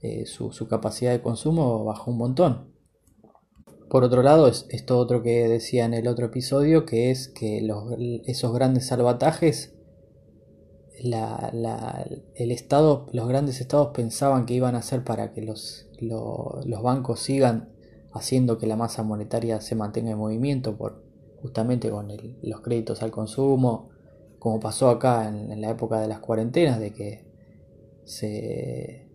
[0.00, 2.74] eh, su, capacidad de consumo bajó un montón.
[3.88, 7.62] Por otro lado, es esto otro que decía en el otro episodio, que es que
[7.62, 7.84] los,
[8.24, 9.76] esos grandes salvatajes,
[10.96, 17.20] el estado, los grandes estados pensaban que iban a hacer para que los, los bancos
[17.20, 17.74] sigan
[18.12, 21.02] haciendo que la masa monetaria se mantenga en movimiento, por,
[21.42, 22.08] justamente con
[22.42, 23.90] los créditos al consumo,
[24.38, 27.24] como pasó acá en, la época de las cuarentenas, de que
[28.04, 29.08] se,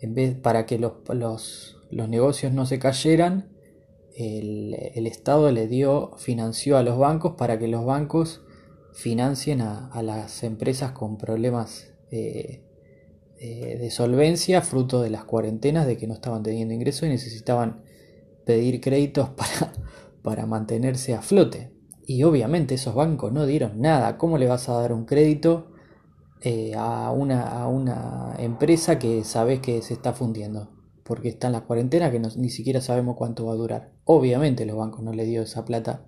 [0.00, 3.50] en vez, para que los, los, negocios no se cayeran,
[4.14, 8.42] el, Estado le dio, financió a los bancos para que los bancos
[8.96, 12.64] financien a, las empresas con problemas eh,
[13.38, 17.82] eh, de solvencia, fruto de las cuarentenas, de que no estaban teniendo ingresos y necesitaban
[18.46, 19.72] pedir créditos para,
[20.22, 21.72] para mantenerse a flote.
[22.06, 24.16] Y obviamente esos bancos no dieron nada.
[24.16, 25.72] ¿Cómo le vas a dar un crédito
[26.40, 30.70] eh, a, una, a, una, empresa que sabes que se está fundiendo?
[31.02, 33.92] Porque está en la cuarentena que ni siquiera sabemos cuánto va a durar.
[34.04, 36.06] Obviamente los bancos no le dio esa plata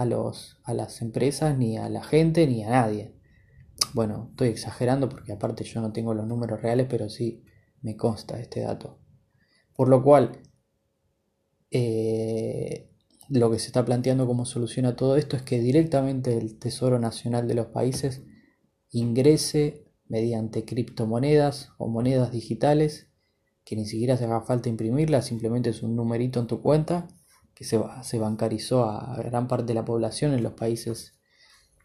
[0.00, 3.14] a, los, a las empresas, ni a la gente, ni a nadie.
[3.92, 7.44] Bueno, estoy exagerando porque aparte yo no tengo los números reales, pero sí
[7.82, 8.98] me consta este dato.
[9.76, 10.40] Por lo cual,
[11.70, 12.88] eh,
[13.28, 16.98] lo que se está planteando como solución a todo esto es que directamente el Tesoro
[16.98, 18.22] Nacional de los países
[18.88, 23.10] ingrese mediante criptomonedas o monedas digitales,
[23.64, 27.06] que ni siquiera se haga falta imprimirlas, simplemente es un numerito en tu cuenta,
[27.60, 31.12] que se, se bancarizó a gran parte de la población en los países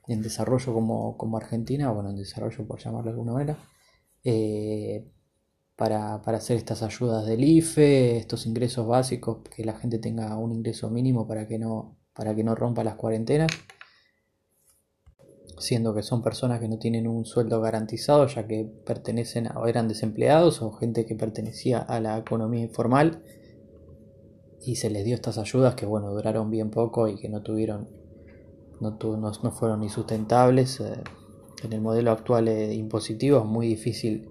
[0.07, 3.57] en desarrollo como, como Argentina, bueno, en desarrollo por llamarlo de alguna manera,
[4.23, 5.05] eh,
[5.75, 10.89] para, hacer estas ayudas del IFE, estos ingresos básicos, que la gente tenga un ingreso
[10.89, 13.51] mínimo para que no, para que no rompa las cuarentenas,
[15.57, 19.89] siendo que son personas que no tienen un sueldo garantizado, ya que pertenecen o eran
[19.89, 23.25] desempleados o gente que pertenecía a la economía informal
[24.65, 27.87] y se les dio estas ayudas que bueno duraron bien poco y que no tuvieron
[28.79, 31.03] no, no, fueron ni sustentables eh,
[31.63, 34.29] en el modelo actual impositivo es muy difícil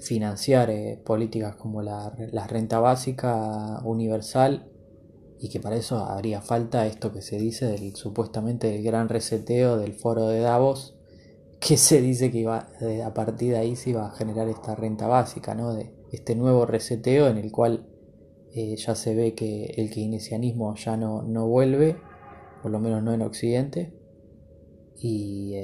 [0.00, 2.10] financiar eh, políticas como la,
[2.48, 4.68] renta básica universal
[5.38, 9.76] y que para eso haría falta esto que se dice del supuestamente el gran reseteo
[9.76, 10.94] del foro de Davos
[11.60, 14.74] que se dice que iba eh, a partir de ahí se iba a generar esta
[14.74, 15.74] renta básica ¿no?
[15.74, 17.86] de este nuevo reseteo en el cual
[18.54, 21.96] eh, ya se ve que el keynesianismo ya no, no vuelve
[22.62, 23.92] por lo menos no en occidente
[24.96, 25.54] y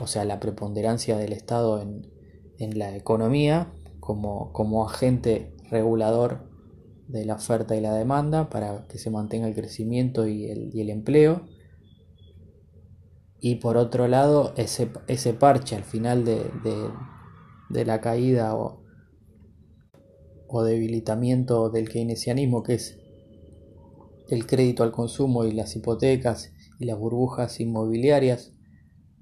[0.00, 2.10] o sea la preponderancia del Estado en,
[2.58, 6.48] en la economía como, como agente regulador
[7.08, 11.46] de la oferta y la demanda para que se mantenga el crecimiento y el, empleo.
[13.40, 18.82] Y por otro lado, ese, ese parche al final de, la caída o,
[20.48, 22.98] o debilitamiento del keynesianismo, que es
[24.28, 28.52] el crédito al consumo y las hipotecas y las burbujas inmobiliarias,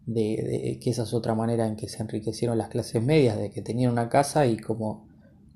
[0.07, 3.63] de, que esa es otra manera en que se enriquecieron las clases medias, de que
[3.63, 5.09] tenían una casa y como,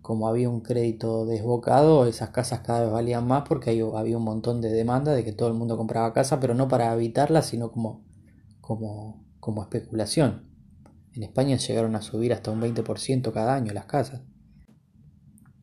[0.02, 4.60] como había un crédito desbocado, esas casas cada vez valían más porque había un montón
[4.60, 8.04] de demanda de que todo el mundo compraba casa, pero no para habitarla, sino como,
[8.60, 10.50] como, como especulación.
[11.12, 14.22] En España llegaron a subir hasta un 20% cada año las casas.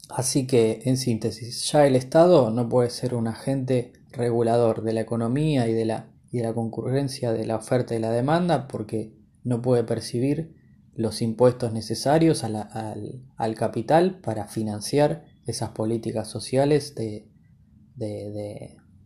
[0.10, 5.02] Así que, en síntesis, ya el Estado no puede ser un agente regulador de la
[5.02, 9.14] economía y de la, y de la concurrencia de la oferta y la demanda porque
[9.44, 10.56] no puede percibir
[10.96, 17.28] los impuestos necesarios al, capital para financiar esas políticas sociales de,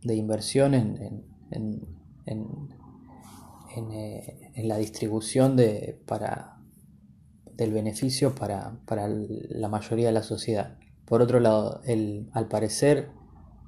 [0.04, 1.26] inversión en,
[3.76, 6.58] eh, en, la distribución de, para,
[7.54, 10.78] del beneficio para, para la mayoría de la sociedad.
[11.12, 13.10] Por otro lado, el, al parecer,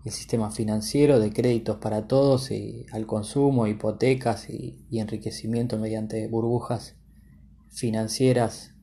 [0.06, 6.96] el sistema financiero de créditos para todos y al consumo, hipotecas y, enriquecimiento mediante burbujas
[7.70, 8.76] financieras,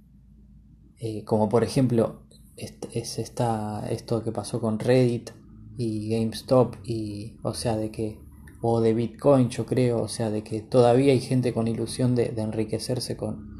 [0.99, 2.27] eh, como por ejemplo
[2.59, 5.31] es, esta, esto que pasó con Reddit
[5.79, 8.20] y GameStop, y, o sea, de que,
[8.61, 12.35] o de Bitcoin, yo creo, o sea, de que todavía hay gente con ilusión de,
[12.37, 13.57] enriquecerse con,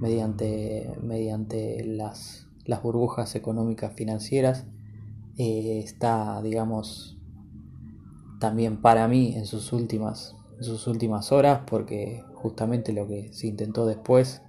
[0.00, 4.66] mediante, mediante las las burbujas económicas financieras
[5.36, 7.18] eh, está, digamos,
[8.40, 13.46] también para mí en sus últimas, en sus últimas horas, porque justamente lo que se
[13.46, 14.42] intentó después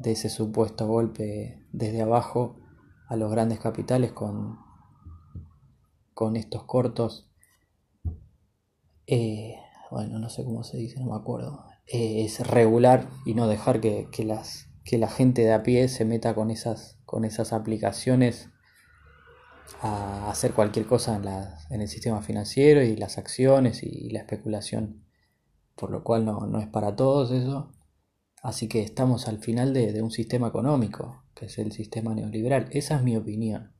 [0.00, 2.56] de ese supuesto golpe desde abajo
[3.08, 4.58] a los grandes capitales con,
[6.14, 7.30] con estos cortos,
[9.06, 9.56] eh,
[9.90, 13.80] bueno, no sé cómo se dice, no me acuerdo, eh, es regular y no dejar
[13.80, 17.52] que, que, las, que la gente de a pie se meta con esas con esas
[17.52, 18.48] aplicaciones
[19.82, 21.20] a hacer cualquier cosa
[21.68, 25.04] en, el sistema financiero y las acciones y la especulación,
[25.76, 27.70] por lo cual no, es para todos eso.
[28.42, 32.68] Así que estamos al final de, un sistema económico, que es el sistema neoliberal.
[32.70, 33.74] Esa es mi opinión.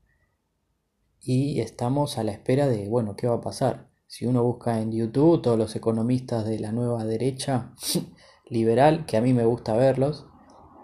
[1.18, 3.88] Y estamos a la espera de, bueno, ¿qué va a pasar?
[4.06, 7.72] Si uno busca en YouTube todos los economistas de la nueva derecha
[8.50, 10.26] liberal, que a mí me gusta verlos,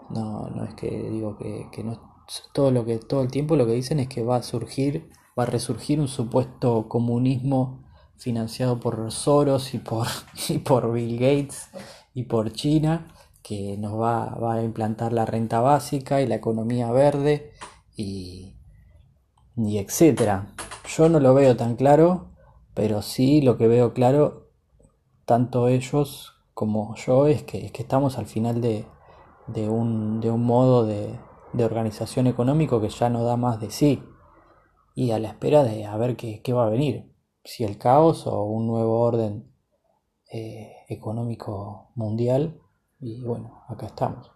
[0.09, 2.08] no, no es que digo que, que no,
[2.53, 5.43] todo lo que todo el tiempo lo que dicen es que va a surgir, va
[5.43, 7.83] a resurgir un supuesto comunismo
[8.17, 10.07] financiado por Soros y por,
[10.49, 11.69] y por Bill Gates
[12.13, 13.07] y por China,
[13.41, 17.51] que nos va, a implantar la renta básica y la economía verde
[17.95, 18.55] y,
[19.55, 20.53] y etcétera.
[20.87, 22.27] Yo no lo veo tan claro,
[22.73, 24.49] pero sí lo que veo claro,
[25.25, 28.85] tanto ellos como yo, es que, es que estamos al final de,
[29.47, 31.17] de, un, de un modo de,
[31.53, 34.03] de organización económico que ya no da más de sí
[34.95, 37.11] y a la espera de a ver qué, va a venir,
[37.43, 39.51] si el caos o un nuevo orden
[40.31, 42.59] eh, económico mundial
[42.99, 44.31] y bueno, acá estamos.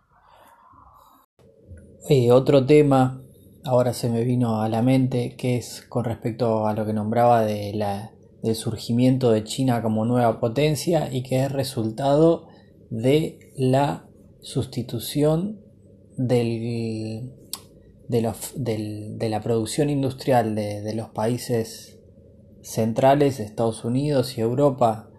[2.10, 3.24] Eh, otro tema
[3.66, 7.42] ahora se me vino a la mente que es con respecto a lo que nombraba
[7.42, 12.48] de la, del surgimiento de China como nueva potencia y que es resultado
[12.90, 14.08] de la
[14.42, 15.63] sustitución
[16.18, 17.34] del,
[18.08, 22.00] de, la producción industrial de, los países
[22.62, 25.10] centrales, Estados Unidos y Europa,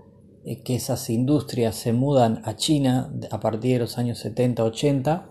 [0.44, 5.26] eh, que esas industrias se mudan a China a partir de los años 70-80,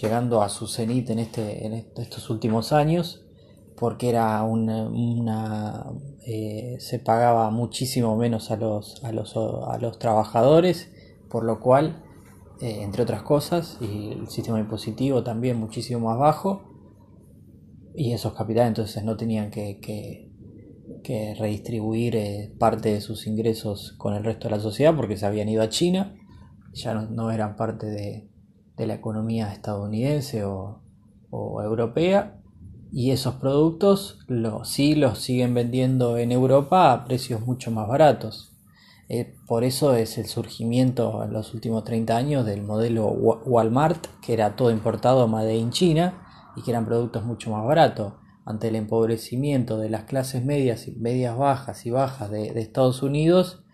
[0.00, 3.24] llegando a su cenit en, este, en estos últimos años,
[3.76, 5.84] porque era una,
[6.26, 10.90] eh, se pagaba muchísimo menos a los, a los, a los trabajadores,
[11.28, 12.02] por lo cual
[12.60, 16.62] eh, entre otras cosas, y el sistema impositivo también muchísimo más bajo,
[17.94, 24.14] y esos capitales entonces no tenían que, que, redistribuir eh, parte de sus ingresos con
[24.14, 26.16] el resto de la sociedad porque se habían ido a China,
[26.72, 28.28] ya no, eran parte de,
[28.78, 30.82] la economía estadounidense o,
[31.62, 32.40] europea,
[32.90, 34.18] y esos productos
[34.64, 38.55] sí los siguen vendiendo en Europa a precios mucho más baratos.
[39.08, 44.32] Eh, por eso es el surgimiento en los últimos 30 años del modelo Walmart, que
[44.32, 46.26] era todo importado made in China
[46.56, 48.14] y que eran productos mucho más baratos.
[48.44, 53.64] Ante el empobrecimiento de las clases medias y medias bajas y bajas de, Estados Unidos,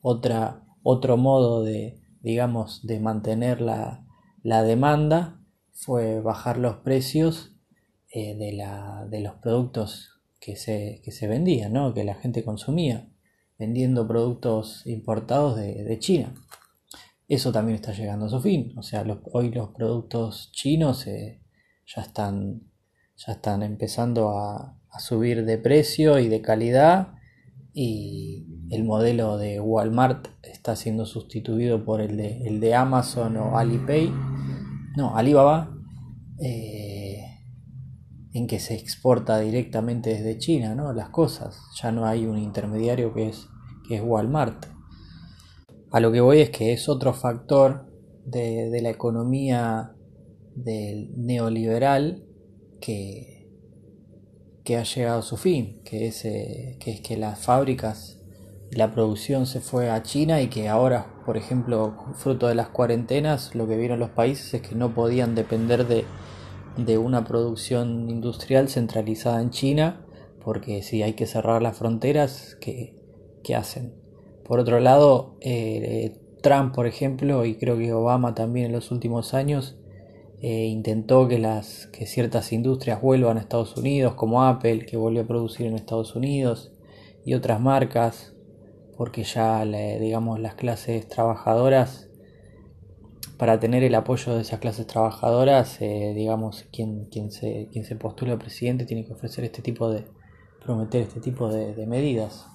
[0.00, 4.04] otra, otro modo de, digamos, de mantener la,
[4.42, 5.40] demanda
[5.72, 7.56] fue bajar los precios
[8.12, 11.92] eh, de, la, de, los productos que se, que se vendían, ¿no?
[11.94, 13.10] que la gente consumía
[13.60, 16.34] vendiendo productos importados de, China.
[17.28, 18.72] Eso también está llegando a su fin.
[18.76, 21.42] O sea, hoy los productos chinos eh,
[21.86, 22.62] ya, están,
[23.16, 27.14] ya están empezando a, a subir de precio y de calidad
[27.72, 33.58] y el modelo de Walmart está siendo sustituido por el de, el de Amazon o
[33.58, 34.12] Alipay,
[34.96, 35.72] no, Alibaba,
[36.40, 36.79] eh,
[38.32, 40.92] en que se exporta directamente desde China, ¿no?
[40.92, 43.48] Las cosas, ya no hay un intermediario que es,
[43.88, 44.66] que es Walmart.
[45.90, 47.86] A lo que voy es que es otro factor
[48.24, 49.92] de, de la economía
[50.54, 52.24] del neoliberal
[52.80, 53.50] que,
[54.64, 58.20] que ha llegado a su fin, que es, eh, que es que las fábricas
[58.72, 63.54] la producción se fue a China y que ahora, por ejemplo, fruto de las cuarentenas,
[63.54, 66.04] lo que vieron los países es que no podían depender de,
[66.76, 70.06] de una producción industrial centralizada en China,
[70.42, 72.96] porque si hay que cerrar las fronteras, ¿qué,
[73.54, 73.94] hacen?
[74.44, 79.34] Por otro lado, eh, Trump, por ejemplo, y creo que Obama también en los últimos
[79.34, 79.76] años,
[80.40, 85.22] eh, intentó que, las, que ciertas industrias vuelvan a Estados Unidos, como Apple, que volvió
[85.22, 86.72] a producir en Estados Unidos,
[87.24, 88.34] y otras marcas,
[88.96, 92.09] porque ya digamos las clases trabajadoras
[93.40, 97.96] para tener el apoyo de esas clases trabajadoras eh, digamos quien, quien, se, quien se
[97.96, 100.04] postula presidente tiene que ofrecer este tipo de
[100.62, 102.46] prometer este tipo de, medidas.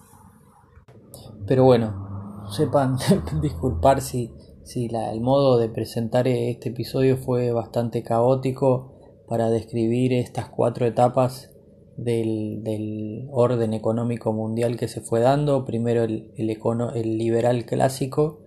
[1.47, 2.97] Pero bueno sepan
[3.41, 4.31] disculpar si,
[4.63, 8.93] si el modo de presentar este episodio fue bastante caótico
[9.27, 11.51] para describir estas cuatro etapas
[11.97, 18.41] del, orden económico mundial que se fue dando, primero el, el, liberal clásico,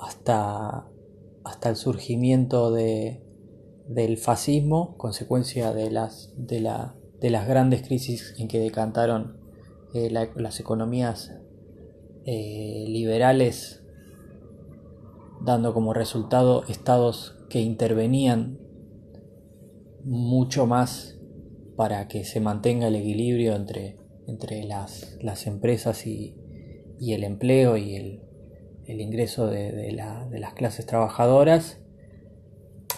[0.00, 0.86] hasta,
[1.48, 3.22] hasta el surgimiento de,
[3.88, 9.38] del fascismo, consecuencia de las, de, la, de las grandes crisis en que decantaron
[9.94, 11.32] eh, las economías
[12.26, 13.82] eh, liberales,
[15.40, 18.58] dando como resultado estados que intervenían
[20.04, 21.18] mucho más
[21.76, 23.96] para que se mantenga el equilibrio entre,
[24.26, 26.36] entre las, las empresas y,
[27.00, 28.27] y, el empleo y el,
[28.88, 31.80] el ingreso de, de, la, de, las clases trabajadoras,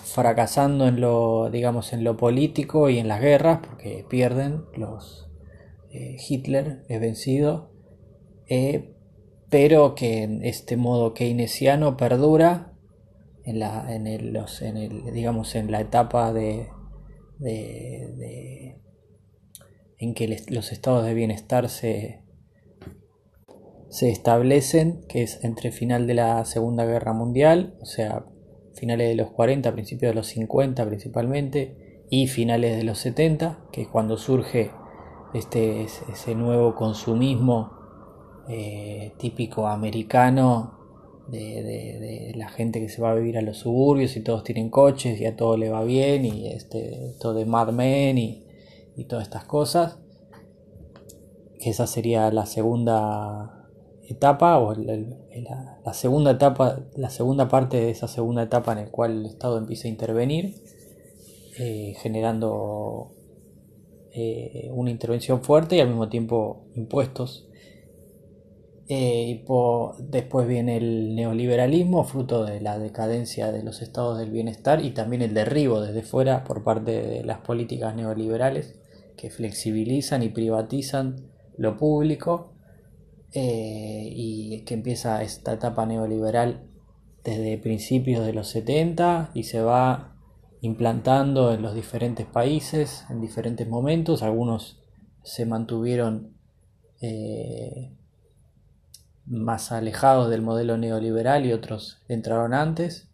[0.05, 5.29] fracasando en lo, digamos, en lo político y en las guerras, porque pierden los
[5.91, 7.73] eh, Hitler es vencido,
[8.47, 8.95] eh,
[9.51, 12.73] pero que en este modo keynesiano perdura
[13.45, 16.69] en la, en el, los, en el, digamos, en la etapa de,
[19.99, 22.23] en que los estados de bienestar se,
[23.91, 28.25] se establecen, que es entre final de la Segunda Guerra Mundial, o sea,
[28.75, 33.83] finales de los 40, principios de los 50 principalmente, y finales de los 70, que
[33.83, 34.71] es cuando surge
[35.35, 37.73] este, ese nuevo consumismo
[38.49, 40.79] eh, típico americano
[41.29, 45.21] de, la gente que se va a vivir a los suburbios y todos tienen coches
[45.21, 48.47] y a todo le va bien y este, todo de Mad Men y,
[49.09, 49.99] todas estas cosas.
[51.59, 53.60] Que esa sería la segunda
[54.11, 59.21] etapa o la, segunda etapa, la segunda parte de esa segunda etapa en la cual
[59.21, 60.55] el Estado empieza a intervenir,
[61.59, 63.13] eh, generando
[64.13, 67.47] eh, una intervención fuerte y al mismo tiempo impuestos.
[68.89, 69.45] Eh,
[70.01, 75.23] después viene el neoliberalismo, fruto de la decadencia de los estados del bienestar y también
[75.23, 78.75] el derribo desde fuera por parte de las políticas neoliberales
[79.17, 82.55] que flexibilizan y privatizan lo público
[83.33, 86.67] eh, y que empieza esta etapa neoliberal
[87.25, 90.17] desde principios de los 70 y se va
[90.63, 94.23] implantando en los diferentes países en diferentes momentos.
[94.23, 94.83] Algunos
[95.23, 96.35] se mantuvieron
[97.01, 97.95] eh,
[99.27, 103.11] más alejados del modelo neoliberal y otros entraron antes,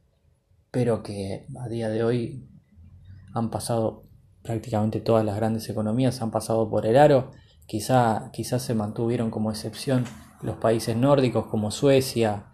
[0.71, 2.49] pero que a día de hoy
[3.35, 4.05] han pasado
[4.43, 7.33] prácticamente todas las grandes economías, han pasado por el aro,
[7.67, 10.05] quizá, quizás se mantuvieron como excepción
[10.43, 12.47] los países nórdicos como Suecia,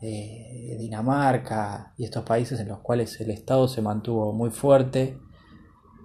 [0.00, 5.18] eh, Dinamarca y estos países en los cuales el Estado se mantuvo muy fuerte,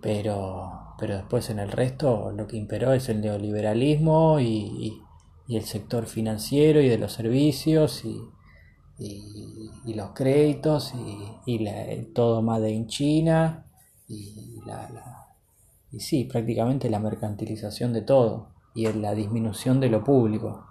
[0.02, 5.02] pero, pero después en el resto lo que imperó es el neoliberalismo y
[5.48, 8.20] y el sector financiero y de los servicios y,
[8.98, 10.94] y, los créditos
[11.46, 13.66] y, la, todo de en China
[14.08, 15.28] y, la,
[15.92, 20.68] y sí, prácticamente la mercantilización de todo y la disminución de lo público.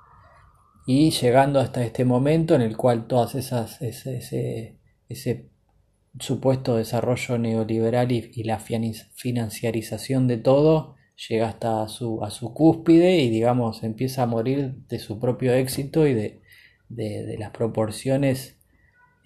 [0.86, 4.78] Y llegando hasta este momento en el cual todas esas, ese,
[5.08, 5.48] ese,
[6.20, 10.94] supuesto desarrollo neoliberal y, la financiarización de todo
[11.28, 16.06] llega hasta su, a su cúspide y digamos empieza a morir de su propio éxito
[16.06, 16.40] y de,
[17.38, 18.58] las proporciones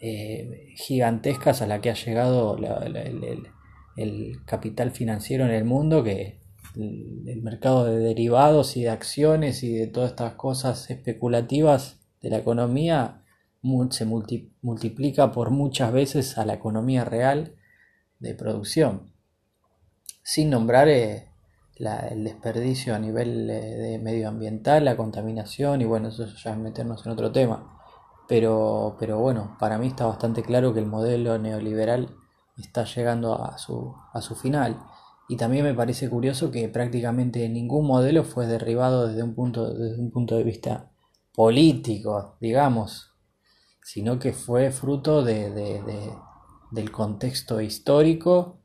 [0.00, 2.56] eh, gigantescas a la que ha llegado
[3.96, 6.40] el, capital financiero en el mundo que
[6.78, 12.38] el mercado de derivados y de acciones y de todas estas cosas especulativas de la
[12.38, 13.22] economía
[13.90, 17.56] se multiplica por muchas veces a la economía real
[18.18, 19.12] de producción.
[20.22, 21.28] Sin nombrar eh,
[21.76, 27.04] el desperdicio a nivel eh, de medioambiental, la contaminación y bueno, eso ya es meternos
[27.04, 27.74] en otro tema.
[28.28, 32.14] Pero, pero bueno, para mí está bastante claro que el modelo neoliberal
[32.58, 34.78] está llegando a su, a su final.
[35.28, 40.00] Y también me parece curioso que prácticamente ningún modelo fue derribado desde un punto, desde
[40.00, 40.90] un punto de vista
[41.34, 43.14] político, digamos,
[43.82, 46.12] sino que fue fruto de,
[46.70, 48.58] del contexto histórico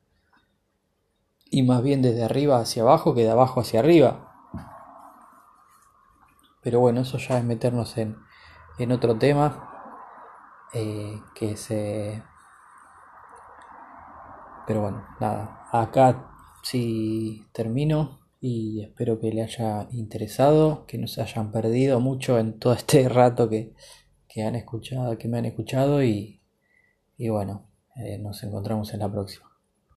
[1.52, 4.32] y más bien desde arriba hacia abajo que de abajo hacia arriba.
[6.62, 8.18] Pero bueno, eso ya es meternos en,
[8.80, 9.70] en otro tema
[10.74, 12.24] eh, que se...
[14.66, 16.33] Pero bueno, nada, acá
[16.64, 22.60] sí termino y espero que le haya interesado, que no se hayan perdido mucho en
[22.60, 23.74] todo este rato que,
[24.44, 26.42] han escuchado, que me han escuchado y,
[27.18, 29.53] y bueno, eh, nos encontramos en la próxima.